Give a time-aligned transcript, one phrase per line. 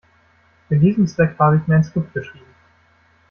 [0.67, 2.55] Für diesen Zweck habe ich mir ein Skript geschrieben.